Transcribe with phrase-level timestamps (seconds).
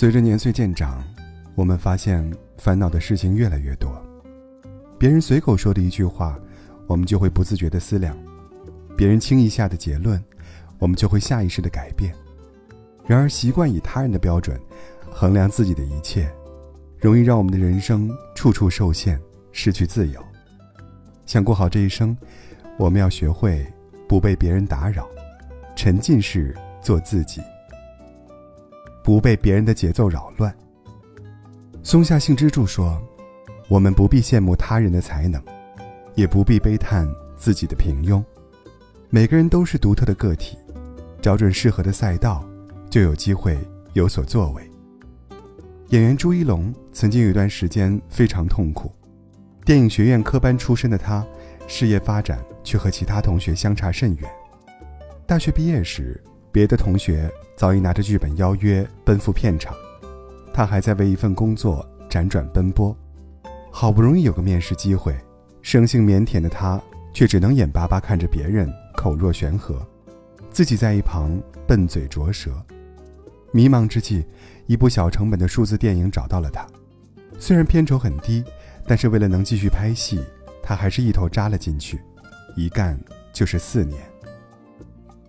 [0.00, 1.02] 随着年岁渐长，
[1.56, 2.24] 我们发现
[2.56, 4.00] 烦恼的事情越来越多。
[4.96, 6.38] 别人随口说的一句话，
[6.86, 8.14] 我们就会不自觉的思量；
[8.96, 10.22] 别人轻易下的结论，
[10.78, 12.14] 我们就会下意识的改变。
[13.08, 14.56] 然而，习惯以他人的标准
[15.10, 16.30] 衡量自己的一切，
[17.00, 20.24] 容易让我们的人生处处受限，失去自由。
[21.26, 22.16] 想过好这一生，
[22.78, 23.66] 我们要学会
[24.08, 25.08] 不被别人打扰，
[25.74, 27.42] 沉浸式做自己。
[29.08, 30.54] 不被别人的节奏扰乱。
[31.82, 33.00] 松下幸之助说
[33.66, 35.42] ：“我们不必羡慕他人的才能，
[36.14, 38.22] 也不必悲叹自己的平庸。
[39.08, 40.58] 每个人都是独特的个体，
[41.22, 42.46] 找准适合的赛道，
[42.90, 43.56] 就有机会
[43.94, 44.62] 有所作为。”
[45.88, 48.92] 演员朱一龙曾经有一段时间非常痛苦。
[49.64, 51.26] 电影学院科班出身的他，
[51.66, 54.30] 事业发展却和其他同学相差甚远。
[55.26, 57.30] 大学毕业时，别的同学。
[57.56, 59.74] 早已拿着剧本邀约奔赴片场，
[60.54, 62.96] 他还在为一份工作辗转奔波。
[63.72, 65.12] 好不容易有个面试机会，
[65.60, 66.80] 生性腼腆的他
[67.12, 69.84] 却只能眼巴巴看着别人口若悬河，
[70.52, 72.52] 自己在一旁笨嘴拙舌。
[73.50, 74.24] 迷茫之际，
[74.68, 76.64] 一部小成本的数字电影找到了他。
[77.40, 78.44] 虽然片酬很低，
[78.86, 80.24] 但是为了能继续拍戏，
[80.62, 82.00] 他还是一头扎了进去，
[82.54, 82.96] 一干
[83.32, 84.00] 就是四年。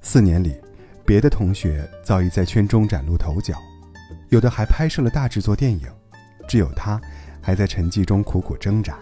[0.00, 0.56] 四年里。
[1.06, 3.54] 别的同学早已在圈中崭露头角，
[4.28, 5.88] 有的还拍摄了大制作电影，
[6.48, 7.00] 只有他
[7.40, 8.98] 还在沉寂中苦苦挣扎。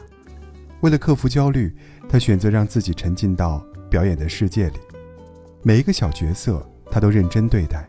[0.82, 1.74] 为了克服焦虑，
[2.06, 4.76] 他选择让自己沉浸到表演的世界里，
[5.62, 7.88] 每一个小角色他都认真对待，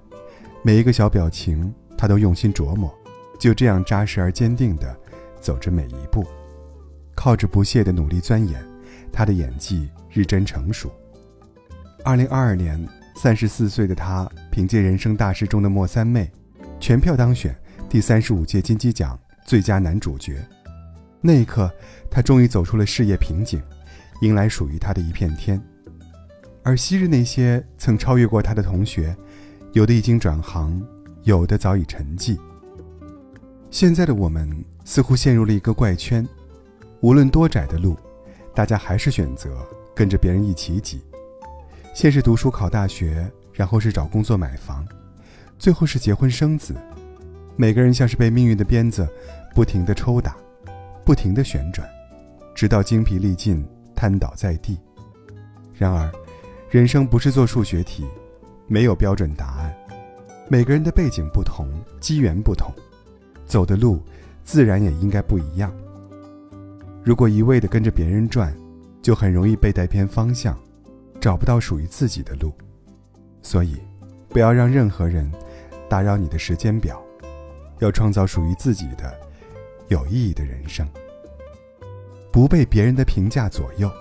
[0.64, 2.90] 每一个小表情他都用心琢磨，
[3.38, 4.98] 就这样扎实而坚定地
[5.42, 6.26] 走着每一步，
[7.14, 8.66] 靠着不懈的努力钻研，
[9.12, 10.90] 他的演技日臻成熟。
[12.06, 12.82] 二零二二年。
[13.16, 16.30] 三十四岁的他，凭借《人生大事》中的莫三妹，
[16.80, 17.56] 全票当选
[17.90, 20.46] 第三十五届金鸡奖最佳男主角。
[21.22, 21.72] 那一刻，
[22.12, 23.62] 他终于走出了事业瓶颈，
[24.22, 25.60] 迎来属于他的一片天。
[26.62, 29.16] 而昔日那些曾超越过他的同学，
[29.72, 30.86] 有的已经转行，
[31.24, 32.38] 有的早已沉寂。
[33.72, 36.28] 现在的我们似乎陷入了一个怪圈，
[37.00, 37.96] 无论多窄的路，
[38.54, 39.50] 大家还是选择
[39.96, 41.02] 跟着别人一起挤。
[41.96, 44.86] 先是读书考大学，然后是找工作买房，
[45.58, 46.76] 最后是结婚生子。
[47.56, 49.08] 每个人像是被命运的鞭子
[49.56, 50.36] 不停地抽打，
[51.06, 51.88] 不停地旋转，
[52.54, 54.78] 直到精疲力尽，瘫倒在地。
[55.74, 56.12] 然而，
[56.70, 58.06] 人生不是做数学题，
[58.68, 59.74] 没有标准答案。
[60.50, 61.66] 每个人的背景不同，
[62.02, 62.74] 机缘不同，
[63.46, 64.04] 走的路
[64.44, 65.74] 自然也应该不一样。
[67.06, 68.54] 如果一味的跟着别人转，
[69.02, 70.60] 就很容易被带偏方向。
[71.26, 72.54] 找不到属于自己的路，
[73.42, 73.78] 所以，
[74.30, 75.28] 不要让任何人
[75.90, 77.04] 打扰你的时间表，
[77.80, 79.12] 要创造属于自己的
[79.88, 80.88] 有意义的人生。
[82.32, 83.92] 不被别人的评价左右。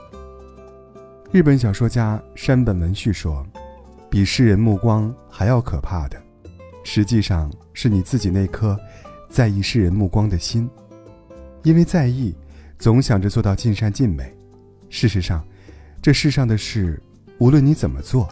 [1.32, 3.42] 日本小说家山本文绪说
[4.10, 6.22] ：“比世人目光还要可怕的，
[6.82, 8.78] 实际上是你自己那颗
[9.30, 10.68] 在意世人目光的心。
[11.62, 12.36] 因为在意，
[12.78, 14.30] 总想着做到尽善尽美。
[14.90, 15.42] 事实上，
[16.02, 17.02] 这世上的事。”
[17.38, 18.28] 无论你怎么做，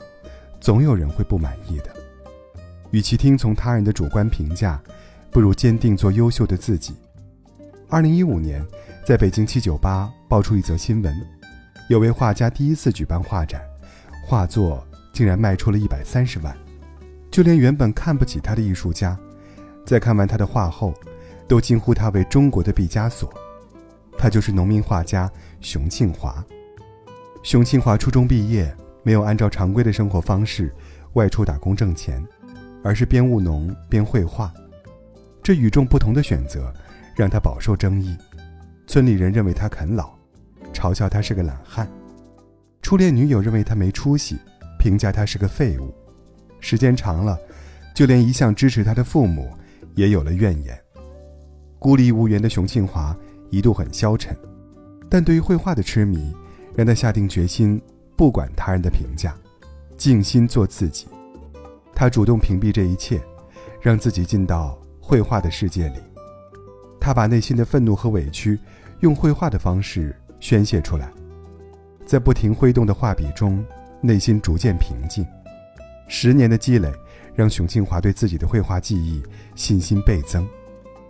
[0.60, 1.86] 总有人会不满意的。
[2.90, 4.80] 与其听从他人的主观评价，
[5.30, 6.94] 不如坚定做优秀的自己。
[7.88, 8.64] 二零一五年，
[9.04, 11.14] 在北京七九八爆出一则新闻：
[11.88, 13.62] 有位画家第一次举办画展，
[14.26, 16.56] 画作竟然卖出了一百三十万。
[17.30, 19.18] 就连原本看不起他的艺术家，
[19.84, 20.94] 在看完他的画后，
[21.48, 23.32] 都惊呼他为中国的毕加索。
[24.16, 25.30] 他就是农民画家
[25.60, 26.44] 熊庆华。
[27.42, 28.72] 熊庆华初中毕业。
[29.02, 30.72] 没有按照常规的生活方式
[31.14, 32.24] 外出打工挣钱，
[32.82, 34.52] 而是边务农边绘画。
[35.42, 36.72] 这与众不同的选择
[37.16, 38.16] 让他饱受争议。
[38.86, 40.12] 村里人认为他啃老，
[40.72, 41.86] 嘲笑他是个懒汉；
[42.80, 44.38] 初恋女友认为他没出息，
[44.78, 45.92] 评价他是个废物。
[46.60, 47.38] 时间长了，
[47.94, 49.50] 就连一向支持他的父母
[49.94, 50.78] 也有了怨言。
[51.78, 53.16] 孤立无援的熊庆华
[53.50, 54.36] 一度很消沉，
[55.10, 56.32] 但对于绘画的痴迷
[56.76, 57.82] 让他下定决心。
[58.22, 59.34] 不管他人的评价，
[59.96, 61.08] 静心做自己。
[61.92, 63.20] 他主动屏蔽这一切，
[63.80, 65.96] 让自己进到绘画的世界里。
[67.00, 68.56] 他把内心的愤怒和委屈，
[69.00, 71.12] 用绘画的方式宣泄出来。
[72.06, 73.60] 在不停挥动的画笔中，
[74.00, 75.26] 内心逐渐平静。
[76.06, 76.92] 十年的积累，
[77.34, 79.20] 让熊庆华对自己的绘画技艺
[79.56, 80.46] 信心倍增，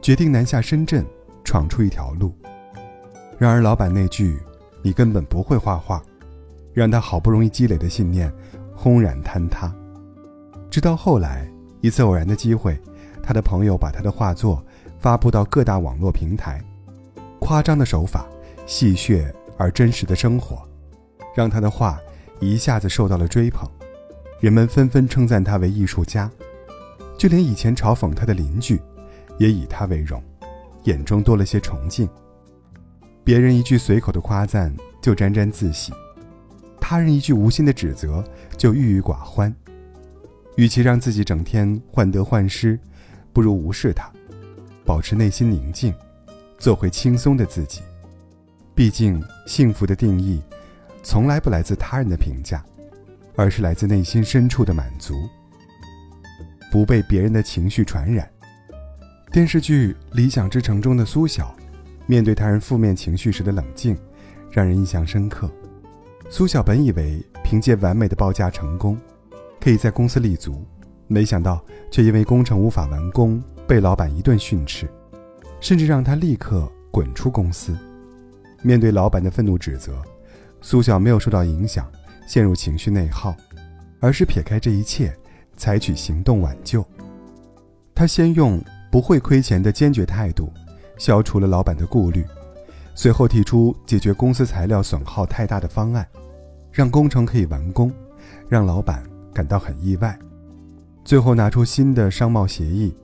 [0.00, 1.04] 决定南下深圳，
[1.44, 2.34] 闯出一条路。
[3.38, 4.40] 然而，老板那句
[4.80, 6.02] “你根本不会画画”。
[6.72, 8.32] 让他好不容易积累的信念
[8.74, 9.72] 轰然坍塌。
[10.70, 11.46] 直到后来
[11.80, 12.78] 一次偶然的机会，
[13.22, 14.64] 他的朋友把他的画作
[14.98, 16.62] 发布到各大网络平台，
[17.38, 18.26] 夸张的手法、
[18.66, 20.66] 戏谑而真实的生活，
[21.34, 21.98] 让他的画
[22.40, 23.68] 一下子受到了追捧，
[24.40, 26.30] 人们纷纷称赞他为艺术家，
[27.18, 28.80] 就连以前嘲讽他的邻居，
[29.38, 30.22] 也以他为荣，
[30.84, 32.08] 眼中多了些崇敬。
[33.22, 35.92] 别人一句随口的夸赞就沾沾自喜，
[36.92, 38.22] 他人一句无心的指责
[38.58, 39.50] 就郁郁寡欢。
[40.56, 42.78] 与其让自己整天患得患失，
[43.32, 44.12] 不如无视他，
[44.84, 45.94] 保持内心宁静，
[46.58, 47.80] 做回轻松的自己。
[48.74, 50.42] 毕竟，幸福的定义，
[51.02, 52.62] 从来不来自他人的评价，
[53.36, 55.14] 而是来自内心深处的满足。
[56.70, 58.30] 不被别人的情绪传染。
[59.32, 61.56] 电视剧《理想之城》中的苏晓，
[62.04, 63.96] 面对他人负面情绪时的冷静，
[64.50, 65.50] 让人印象深刻。
[66.34, 68.98] 苏晓本以为凭借完美的报价成功。
[69.60, 70.66] 可以在公司立足，
[71.06, 74.88] 没想到却因为工程无法完工，被老板一顿训斥，
[75.60, 77.76] 甚至让他立刻滚出公司。
[78.62, 80.00] 面对老板的愤怒指责，
[80.62, 81.86] 苏晓没有受到影响，
[82.26, 83.36] 陷入情绪内耗，
[84.00, 85.14] 而是撇开这一切，
[85.54, 86.82] 采取行动挽救。
[87.94, 88.58] 他先用
[88.90, 90.50] 不会亏钱的坚决态度，
[90.96, 92.24] 消除了老板的顾虑，
[92.94, 96.08] 随后提出解决公司材料损耗太大的方案，
[96.72, 97.92] 让工程可以完工，
[98.48, 99.02] 让老板。
[99.34, 100.18] 感到很意外，
[101.06, 102.94] 最后拿出新的商贸协议，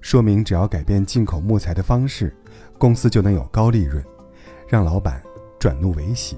[0.00, 2.32] 说明只要改变进口木材的方式，
[2.78, 4.00] 公司就能有高利润，
[4.68, 5.20] 让老板
[5.58, 6.36] 转怒为喜。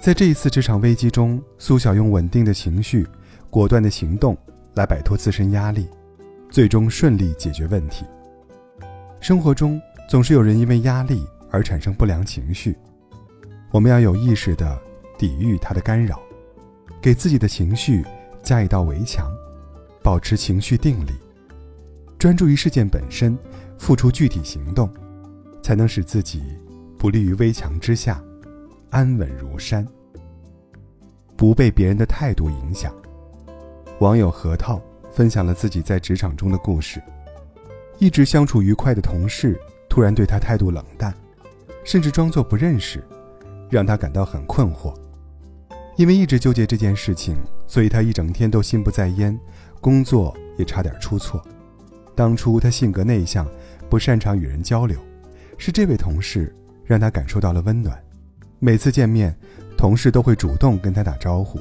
[0.00, 3.06] 在这一次职场危机中，苏小用稳定的情绪、
[3.50, 4.34] 果断的行动
[4.76, 5.86] 来摆脱自身压力，
[6.48, 8.06] 最终顺利解决问题。
[9.20, 9.78] 生活中
[10.08, 12.78] 总是有人因为压力而产生不良情绪，
[13.70, 14.80] 我们要有意识的
[15.22, 16.20] 抵御他的干扰，
[17.00, 18.04] 给自己的情绪。
[18.42, 19.32] 加一道围墙，
[20.02, 21.12] 保持情绪定力，
[22.18, 23.38] 专注于事件本身，
[23.78, 24.92] 付出具体行动，
[25.62, 26.42] 才能使自己
[26.98, 28.20] 不立于危墙之下，
[28.90, 29.86] 安稳如山。
[31.36, 32.92] 不被别人的态度影响。
[34.00, 37.00] 网友核桃分享了自己在职场中的故事：
[38.00, 39.56] 一直相处愉快的同事
[39.88, 41.14] 突然对他态度冷淡，
[41.84, 43.00] 甚至装作不认识，
[43.70, 44.92] 让他感到很困惑。
[45.96, 47.36] 因为一直纠结这件事情，
[47.66, 49.38] 所以他一整天都心不在焉，
[49.80, 51.42] 工作也差点出错。
[52.14, 53.46] 当初他性格内向，
[53.90, 54.98] 不擅长与人交流，
[55.58, 56.54] 是这位同事
[56.84, 58.02] 让他感受到了温暖。
[58.58, 59.36] 每次见面，
[59.76, 61.60] 同事都会主动跟他打招呼，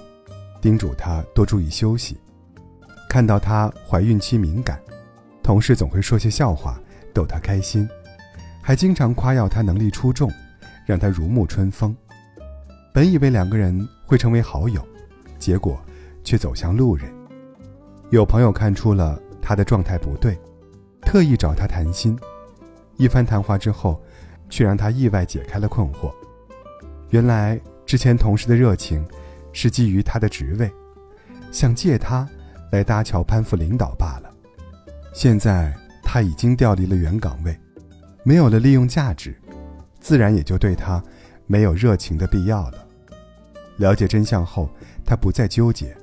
[0.62, 2.18] 叮嘱他多注意休息。
[3.10, 4.80] 看到他怀孕期敏感，
[5.44, 6.80] 同事总会说些笑话
[7.14, 7.88] 逗他开心，
[8.62, 10.32] 还经常夸耀他能力出众，
[10.86, 11.94] 让他如沐春风。
[12.94, 14.86] 本以为两个人会成为好友，
[15.40, 15.80] 结果
[16.24, 17.10] 却走向路人。
[18.10, 20.38] 有朋友看出了他的状态不对，
[21.02, 22.20] 特意找他谈心。
[22.98, 24.02] 一番谈话之后，
[24.50, 26.12] 却让他意外解开了困惑。
[27.12, 29.06] 原来之前同事的热情，
[29.54, 30.70] 是基于他的职位，
[31.50, 32.28] 想借他
[32.72, 34.30] 来搭桥攀附领导罢了。
[35.14, 35.74] 现在
[36.04, 37.58] 他已经调离了原岗位，
[38.24, 39.34] 没有了利用价值，
[40.02, 41.02] 自然也就对他。
[41.48, 42.81] 没有热情的必要了。
[43.82, 44.70] 了解真相后，
[45.04, 45.98] 他不再纠结，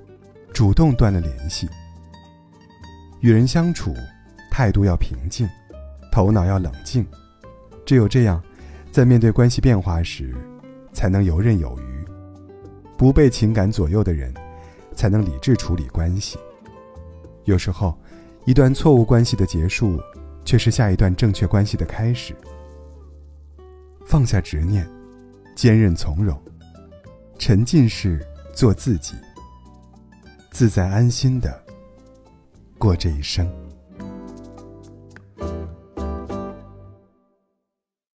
[0.53, 1.69] 主动断了联系。
[3.21, 3.95] 与人相处，
[4.51, 5.49] 态度要平静，
[6.11, 7.07] 头脑要冷静。
[7.87, 8.43] 只有这样，
[8.91, 10.35] 在面对关系变化时，
[10.93, 12.05] 才能游刃有余。
[12.97, 14.35] 不被情感左右的人，
[14.93, 16.37] 才能理智处理关系。
[17.45, 17.97] 有时候，
[18.45, 20.01] 一段错误关系的结束，
[20.45, 22.35] 却是下一段正确关系的开始。
[24.05, 24.85] 放下执念。
[25.55, 26.41] 坚韧从容，
[27.39, 29.15] 沉浸式做自己，
[30.51, 31.63] 自在安心的
[32.77, 33.49] 过这一生。